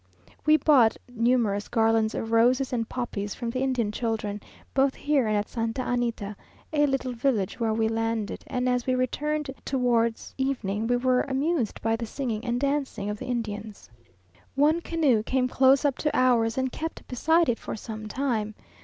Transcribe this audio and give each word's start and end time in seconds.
We 0.47 0.57
bought 0.57 0.97
numerous 1.07 1.67
garlands 1.67 2.15
of 2.15 2.31
roses 2.31 2.73
and 2.73 2.89
poppies 2.89 3.35
from 3.35 3.51
the 3.51 3.59
Indian 3.61 3.91
children, 3.91 4.41
both 4.73 4.95
here 4.95 5.27
and 5.27 5.37
at 5.37 5.47
Santa 5.47 5.83
Anita, 5.87 6.35
a 6.73 6.87
little 6.87 7.13
village 7.13 7.59
where 7.59 7.71
we 7.75 7.87
landed, 7.87 8.43
and 8.47 8.67
as 8.67 8.87
we 8.87 8.95
returned 8.95 9.51
towards 9.63 10.33
evening 10.39 10.87
we 10.87 10.95
were 10.97 11.21
amused 11.21 11.83
by 11.83 11.95
the 11.95 12.07
singing 12.07 12.43
and 12.43 12.59
dancing 12.59 13.11
of 13.11 13.19
the 13.19 13.25
Indians. 13.27 13.91
One 14.55 14.81
canoe 14.81 15.21
came 15.21 15.47
close 15.47 15.85
up 15.85 15.99
to 15.99 16.17
ours, 16.17 16.57
and 16.57 16.71
kept 16.71 17.07
beside 17.07 17.47
it 17.47 17.59
for 17.59 17.75
some 17.75 18.07
time. 18.07 18.55